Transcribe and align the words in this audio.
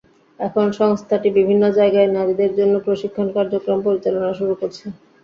এখন 0.39 0.65
সংস্থাটি 0.79 1.29
বিভিন্ন 1.37 1.63
জায়গায় 1.77 2.09
নারীদের 2.09 2.51
জন্য 2.59 2.73
প্রশিক্ষণ 2.85 3.27
কার্যক্রম 3.35 3.79
পরিচালনা 3.87 4.29
শুরু 4.39 4.53
করছে। 4.61 4.85